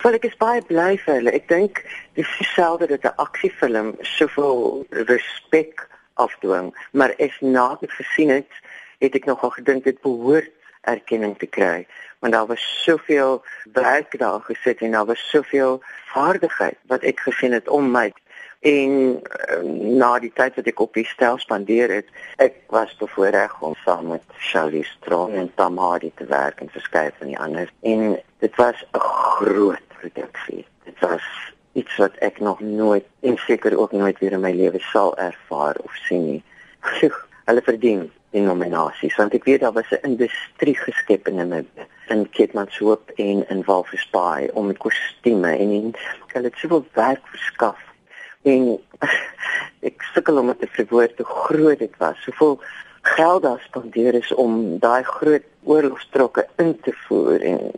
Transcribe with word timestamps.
Wel 0.00 0.16
ek 0.16 0.30
is 0.30 0.36
baie 0.40 0.62
bly 0.64 0.94
vir 1.02 1.18
hulle. 1.18 1.32
Ek 1.36 1.48
dink 1.50 1.82
dis 2.16 2.28
dieselfde 2.38 2.86
dat 2.88 3.02
'n 3.04 3.20
aksiefilm 3.20 3.90
soveel 4.00 4.86
respek 5.10 5.84
afdwing, 6.14 6.72
maar 6.92 7.12
as 7.18 7.36
na 7.40 7.76
ek 7.82 7.92
gesien 7.98 8.30
het, 8.32 8.52
het 9.04 9.14
ek 9.14 9.28
nogal 9.28 9.50
gedink 9.50 9.84
dit 9.84 10.00
behoort 10.00 10.48
erkenning 10.88 11.36
te 11.38 11.46
kry. 11.46 11.86
Want 12.20 12.32
daar 12.32 12.46
was 12.46 12.64
soveel 12.84 13.44
werk 13.72 14.18
daar 14.18 14.40
gesit 14.40 14.80
en 14.80 14.96
daar 14.96 15.04
was 15.06 15.28
soveel 15.28 15.82
vaardigheid 16.14 16.78
wat 16.88 17.02
ek 17.04 17.20
gesien 17.20 17.52
het 17.52 17.68
om 17.68 17.90
my 17.90 18.08
en 18.60 19.20
uh, 19.20 19.62
na 20.00 20.18
die 20.20 20.32
tyd 20.32 20.56
wat 20.56 20.66
ek 20.66 20.80
op 20.80 20.96
die 20.96 21.06
stel 21.08 21.38
spandeer 21.40 21.92
het 21.92 22.08
ek 22.36 22.56
was 22.68 22.92
bevoorreg 23.00 23.52
om 23.60 23.76
saam 23.84 24.12
met 24.12 24.24
Charlie 24.36 24.84
Strong 24.84 25.34
en 25.34 25.52
Tom 25.56 25.78
Hardy 25.80 26.12
te 26.16 26.24
werk 26.28 26.60
en 26.60 26.68
verskeie 26.68 27.12
van 27.18 27.32
die 27.32 27.38
ander. 27.38 27.72
En 27.80 28.20
dit 28.38 28.56
was 28.56 28.84
'n 28.92 28.98
groot 29.00 29.89
produksie 30.00 30.66
dit 30.84 30.98
was 31.00 31.26
iets 31.72 31.96
wat 31.96 32.16
ek 32.18 32.40
nog 32.40 32.60
nooit 32.60 33.04
en 33.20 33.36
seker 33.36 33.78
ook 33.78 33.92
nooit 33.92 34.18
weer 34.18 34.32
in 34.32 34.40
my 34.40 34.52
lewe 34.52 34.80
sal 34.92 35.16
ervaar 35.18 35.76
of 35.84 35.94
sien 36.06 36.24
nie. 36.26 36.42
Hulle 37.48 37.62
verdien 37.62 38.08
die 38.34 38.42
nominasies 38.42 39.16
want 39.18 39.34
ek 39.34 39.46
weet 39.48 39.62
daar 39.64 39.74
was 39.76 39.90
'n 39.90 40.06
industrie 40.12 40.76
geskep 40.78 41.28
in 41.28 41.38
hulle 41.42 41.64
in 42.08 42.26
Kitmanshoop 42.30 43.10
en 43.16 43.44
in 43.48 43.62
Walvispaai 43.66 44.50
om 44.54 44.66
met 44.66 44.78
kostuums 44.78 45.46
en 45.46 45.70
en 45.78 45.92
hulle 46.34 46.50
het 46.50 46.58
soveel 46.58 46.84
werk 46.94 47.26
verskaf. 47.34 47.78
En 48.42 48.78
ek 49.88 50.02
sukkel 50.14 50.38
om 50.38 50.54
te 50.58 50.68
verwoord 50.70 51.18
hoe 51.18 51.26
groot 51.26 51.78
dit 51.78 51.96
was 51.98 52.22
soveel 52.22 52.60
geld 53.02 53.42
daar 53.42 53.62
spandeer 53.66 54.14
is 54.14 54.34
om 54.34 54.78
daai 54.78 55.02
groot 55.02 55.46
oorlogstrokke 55.64 56.46
in 56.56 56.80
te 56.80 56.92
voer 57.06 57.40
en 57.40 57.72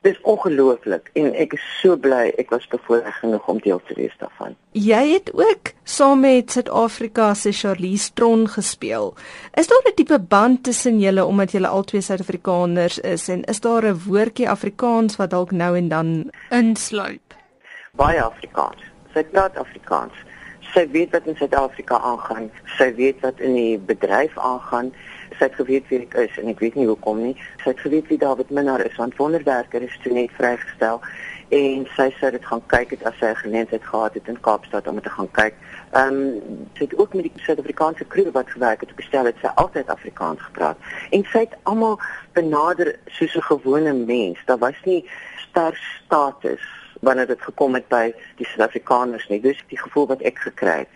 Dis 0.00 0.16
ongelooflik 0.24 1.10
en 1.20 1.26
ek 1.36 1.58
is 1.58 1.64
so 1.76 1.92
bly 2.00 2.30
ek 2.40 2.48
was 2.54 2.62
bevoorreg 2.72 3.18
genoeg 3.20 3.48
om 3.52 3.58
deel 3.60 3.82
te 3.84 3.92
wees 3.98 4.14
daarvan. 4.16 4.54
Jy 4.72 5.00
het 5.10 5.28
ook 5.36 5.74
saam 5.84 6.22
met 6.24 6.54
Suid-Afrika 6.56 7.34
se 7.36 7.52
Charlize 7.52 8.08
Tron 8.16 8.46
gespeel. 8.48 9.12
Is 9.60 9.68
daar 9.68 9.84
'n 9.90 9.94
tipe 9.94 10.18
band 10.18 10.64
tussen 10.64 11.00
julle 11.00 11.24
omdat 11.24 11.52
julle 11.52 11.68
albei 11.68 12.00
Suid-Afrikaners 12.00 12.98
is 12.98 13.28
en 13.28 13.44
is 13.44 13.60
daar 13.60 13.84
'n 13.84 14.00
woordjie 14.06 14.48
Afrikaans 14.48 15.16
wat 15.16 15.30
dalk 15.30 15.50
nou 15.50 15.76
en 15.76 15.88
dan 15.88 16.30
insluip? 16.48 17.34
Baie 17.92 18.22
Afrikaans. 18.22 18.80
Sy 19.12 19.24
praat 19.24 19.56
Afrikaans. 19.56 20.14
Sy 20.72 20.88
weet 20.90 21.10
wat 21.10 21.26
in 21.26 21.36
Suid-Afrika 21.36 21.98
aangaan. 21.98 22.50
Sy 22.78 22.94
weet 22.94 23.20
wat 23.20 23.40
in 23.40 23.54
die 23.54 23.78
bedryf 23.78 24.38
aangaan 24.38 24.92
sy 25.40 25.48
het 25.48 25.56
geweet 25.56 25.88
wie 25.88 26.02
ek 26.04 26.14
is 26.20 26.38
en 26.40 26.50
ek 26.52 26.60
weet 26.60 26.76
nie 26.76 26.86
hoekom 26.86 27.20
nie. 27.24 27.34
Sy 27.62 27.72
het 27.72 27.80
geweet 27.80 28.08
wie 28.12 28.20
David 28.20 28.50
Minnar 28.52 28.82
is 28.84 28.96
want 29.00 29.16
wonderwerker 29.16 29.82
is 29.86 29.96
toe 30.04 30.12
net 30.12 30.32
vrygestel 30.36 31.00
en 31.56 31.86
sy 31.96 32.06
sê 32.18 32.30
dit 32.34 32.44
gaan 32.46 32.60
kyk 32.70 32.92
het 32.94 33.06
as 33.08 33.16
sy 33.18 33.30
'n 33.32 33.40
geleentheid 33.42 33.84
gehad 33.84 34.14
het 34.14 34.28
in 34.28 34.40
Kaapstad 34.40 34.86
om 34.86 35.00
te 35.00 35.10
gaan 35.10 35.30
kyk. 35.32 35.54
Ehm 35.92 36.18
um, 36.20 36.66
sy 36.76 36.84
het 36.84 36.98
ook 36.98 37.14
met 37.14 37.24
die 37.24 37.42
Suid-Afrikaanse 37.46 38.06
crew 38.06 38.30
wat 38.32 38.50
gewerk 38.50 38.80
het 38.80 38.90
op 38.90 39.00
gestel 39.00 39.24
het 39.24 39.40
sy 39.40 39.50
altyd 39.54 39.88
Afrikaans 39.88 40.42
gepraat 40.42 40.76
en 41.10 41.24
sy 41.32 41.38
het 41.38 41.56
almal 41.62 41.98
benader 42.32 42.98
soos 43.06 43.34
'n 43.36 43.48
gewone 43.52 43.92
mens. 43.92 44.38
Daar 44.44 44.58
was 44.58 44.78
nie 44.84 45.08
ster 45.48 45.74
status 46.04 46.62
wanneer 47.00 47.26
dit 47.26 47.42
gekom 47.42 47.74
het 47.74 47.88
by 47.88 48.12
die 48.36 48.46
Suid-Afrikaners 48.46 49.28
nie. 49.28 49.40
Dis 49.40 49.64
die 49.68 49.78
gevoel 49.78 50.06
wat 50.06 50.20
ek 50.20 50.38
gekry 50.38 50.78
het 50.84 50.88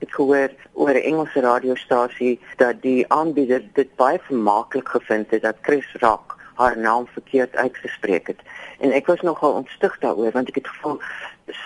het 0.00 0.14
gehoor 0.14 0.50
oor 0.72 0.94
'n 0.94 1.06
Engelse 1.10 1.40
radiostasie 1.40 2.40
dat 2.56 2.82
die 2.82 3.04
aanbieder 3.12 3.62
dit 3.72 3.96
baie 3.96 4.18
vermaaklik 4.22 4.88
gevind 4.88 5.30
het 5.30 5.42
dat 5.42 5.56
Chris 5.60 5.94
Rock 6.00 6.36
haar 6.54 6.78
naam 6.78 7.06
verkeerd 7.06 7.56
uitgespreek 7.56 8.26
het. 8.26 8.40
En 8.78 8.92
ek 8.92 9.06
was 9.06 9.20
nogal 9.20 9.52
ontstig 9.52 9.98
daaroor 9.98 10.32
want 10.32 10.48
ek 10.48 10.54
het 10.54 10.68
gevoel 10.68 11.00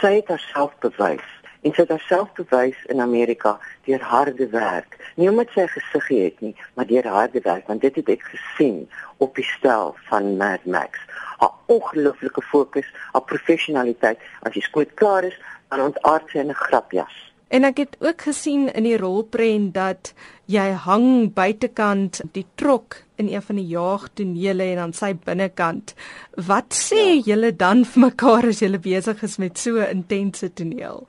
sy 0.01 0.15
het 0.15 0.29
haarself 0.29 0.73
bewys 0.79 1.27
en 1.61 1.73
sy 1.73 1.81
het 1.81 1.95
haarself 1.95 2.33
bewys 2.33 2.85
in 2.93 3.01
Amerika 3.01 3.59
deur 3.85 4.03
harde 4.03 4.49
werk. 4.49 4.97
Nie 5.17 5.31
omdat 5.31 5.51
sy 5.55 5.67
gesig 5.67 6.09
het 6.09 6.41
nie, 6.41 6.55
maar 6.75 6.87
deur 6.87 7.07
harde 7.09 7.41
werk 7.41 7.67
want 7.67 7.81
dit 7.81 7.95
het 7.95 8.09
ek 8.09 8.23
gesien 8.23 8.85
op 9.17 9.35
die 9.35 9.47
stel 9.57 9.95
van 10.09 10.37
Mad 10.37 10.65
Max. 10.65 11.01
Haar 11.39 11.55
ongelooflike 11.67 12.43
fokus, 12.43 12.89
haar 13.13 13.23
professionaliteit, 13.23 14.19
as 14.43 14.55
jy 14.55 14.61
skoot 14.61 14.95
klaar 14.95 15.25
is, 15.25 15.39
dan 15.69 15.81
ontaard 15.81 16.29
sy 16.31 16.39
'n 16.39 16.55
grapjas. 16.55 17.34
En 17.55 17.63
ek 17.63 17.77
het 17.79 17.93
ook 18.03 18.25
gesien 18.27 18.67
in 18.75 18.83
die 18.83 18.97
rolprent 18.99 19.77
dat 19.77 20.11
jy 20.51 20.65
hang 20.87 21.29
buitekant 21.37 22.19
die 22.35 22.47
trok 22.59 22.97
in 23.23 23.29
een 23.31 23.45
van 23.47 23.61
die 23.61 23.69
jaagtonele 23.71 24.67
en 24.73 24.81
aan 24.89 24.95
sy 24.97 25.13
binnekant. 25.15 25.93
Wat 26.49 26.75
sê 26.75 27.05
ja. 27.05 27.21
julle 27.31 27.53
dan 27.55 27.85
vir 27.87 28.09
mekaar 28.09 28.49
as 28.51 28.65
julle 28.65 28.81
besig 28.83 29.23
is 29.23 29.39
met 29.39 29.59
so 29.59 29.79
'n 29.79 30.03
intense 30.03 30.51
toneel? 30.53 31.07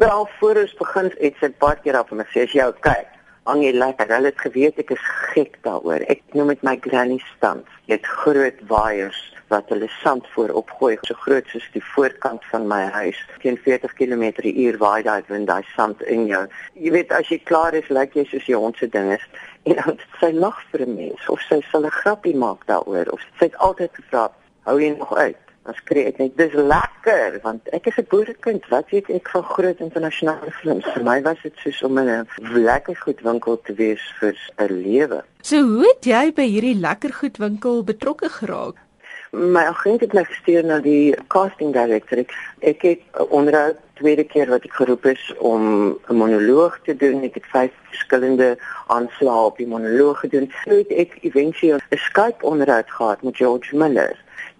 Wel, 0.00 0.28
voor 0.40 0.56
ons 0.62 0.74
begin 0.80 1.12
het 1.20 1.34
sy 1.40 1.52
baie 1.58 1.76
keer 1.84 1.96
af 2.00 2.12
en 2.12 2.24
sê 2.32 2.48
as 2.48 2.54
jy 2.56 2.72
kyk, 2.80 3.08
hang 3.44 3.62
jy 3.62 3.72
lekker. 3.72 4.08
Hulle 4.08 4.32
het 4.32 4.40
geweet 4.40 4.78
ek 4.78 4.90
is 4.90 5.04
gek 5.34 5.58
daaroor. 5.62 6.00
Ek 6.08 6.22
noem 6.32 6.48
dit 6.48 6.62
my 6.62 6.76
granny 6.80 7.20
stand. 7.36 7.66
Jy 7.86 8.00
het 8.00 8.06
groot 8.06 8.58
waaiers 8.68 9.20
wat 9.52 9.68
hulle 9.68 9.88
sand 10.00 10.26
voor 10.34 10.50
opgooi 10.62 10.96
so 11.02 11.14
groot 11.24 11.46
soos 11.52 11.68
die 11.76 11.84
voorkant 11.92 12.44
van 12.50 12.66
my 12.70 12.82
huis 12.96 13.18
teen 13.42 13.58
40 13.66 13.92
km/h 13.98 14.78
waai 14.80 15.02
daai 15.08 15.22
wind 15.28 15.50
daai 15.50 15.62
sand 15.76 16.02
in 16.14 16.26
jou. 16.30 16.42
Jy 16.74 16.92
weet 16.96 17.12
as 17.12 17.28
jy 17.28 17.38
klaar 17.50 17.76
is 17.76 17.90
lyk 17.92 18.16
jy 18.16 18.24
soos 18.30 18.48
jy 18.48 18.58
hond 18.64 18.80
se 18.80 18.88
ding 18.88 19.12
is. 19.18 19.26
En 19.62 19.76
dan 19.78 19.98
sy 20.18 20.32
lag 20.34 20.56
vir 20.72 20.82
'n 20.82 20.94
mens 20.96 21.28
of 21.30 21.40
sy 21.48 21.60
sal 21.70 21.84
'n 21.86 21.98
grappie 22.02 22.34
maak 22.34 22.66
daaroor 22.66 23.12
of 23.14 23.20
sy 23.38 23.46
het 23.46 23.56
altyd 23.68 23.92
gevra 23.98 24.24
hou 24.66 24.76
jy 24.80 24.90
nog 24.96 25.14
uit? 25.14 25.38
Dan 25.62 25.74
skree 25.78 26.06
ek 26.10 26.18
net 26.18 26.36
dis 26.36 26.54
lekker 26.58 27.38
want 27.44 27.68
ek 27.78 27.86
is 27.86 27.98
'n 27.98 28.10
boerekind. 28.10 28.66
Wat 28.74 28.90
weet 28.90 29.10
ek 29.10 29.28
van 29.34 29.44
groot 29.54 29.78
internasionale 29.78 30.50
films? 30.50 30.84
Vir 30.94 31.04
my 31.04 31.22
was 31.22 31.42
dit 31.42 31.56
soos 31.62 31.82
om 31.82 31.98
in 31.98 32.08
'n 32.08 32.26
lekker 32.70 32.96
goedwinkel 33.04 33.60
te 33.62 33.74
wees 33.74 34.02
vir 34.18 34.34
'n 34.58 34.82
lewe. 34.82 35.22
So 35.42 35.62
hoe 35.62 35.86
het 35.86 36.04
jy 36.04 36.32
by 36.32 36.48
hierdie 36.54 36.80
lekker 36.80 37.12
goedwinkel 37.12 37.84
betrokke 37.84 38.28
geraak 38.28 38.82
my 39.32 39.64
agent 39.64 40.00
het 40.00 40.12
my 40.12 40.24
gestuur 40.28 40.64
na 40.64 40.78
die 40.84 41.14
casting 41.32 41.72
director. 41.72 42.20
Ek, 42.20 42.32
ek 42.60 42.82
het 42.84 43.28
onderhoud 43.32 43.78
tweede 43.96 44.24
keer 44.28 44.50
wat 44.52 44.66
ek 44.68 44.74
geroep 44.76 45.06
is 45.08 45.22
om 45.38 45.62
'n 46.08 46.16
monoloog 46.16 46.78
te 46.84 46.96
doen. 46.96 47.22
Ek 47.24 47.34
het 47.40 47.46
vyf 47.52 47.72
verskillende 47.88 48.58
aanslae 48.86 49.46
op 49.48 49.56
die 49.56 49.66
monoloog 49.66 50.20
gedoen. 50.20 50.52
Toe 50.64 50.84
het 50.84 50.92
ek 50.92 51.16
eventueel 51.22 51.80
'n 51.80 51.96
Skype 51.96 52.44
onderhoud 52.44 52.90
gehad 52.90 53.22
met 53.22 53.36
George 53.36 53.76
Miller. 53.76 54.16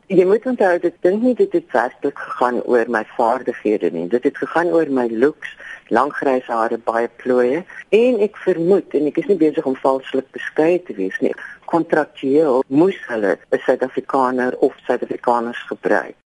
Jy 0.07 0.25
moet 0.25 0.47
onthou 0.47 0.79
dit 0.79 0.95
dink 1.01 1.23
nie 1.23 1.35
dit 1.35 1.53
het 1.53 1.73
werklik 1.73 2.19
gegaan 2.19 2.63
oor 2.63 2.85
my 2.89 3.05
vaardighede 3.17 3.91
nie. 3.91 4.09
Dit 4.09 4.25
het 4.25 4.37
gegaan 4.39 4.69
oor 4.69 4.91
my 4.91 5.09
looks 5.09 5.57
lang 5.93 6.13
grys 6.17 6.49
hare, 6.49 6.79
baie 6.81 7.09
plooie 7.21 7.61
en 7.99 8.21
ek 8.25 8.39
vermoed 8.47 8.95
en 8.97 9.11
ek 9.11 9.21
is 9.23 9.29
nie 9.29 9.41
besig 9.43 9.67
om 9.69 9.77
valslik 9.83 10.31
beskei 10.33 10.79
te 10.87 10.97
wees 10.97 11.19
nie. 11.21 11.35
Kontraktueel 11.73 12.65
moes 12.69 12.99
hulle 13.09 13.37
'n 13.37 13.63
Suid-Afrikaner 13.67 14.57
of 14.65 14.73
Suid-Afrikaners 14.87 15.61
gebruik. 15.69 16.17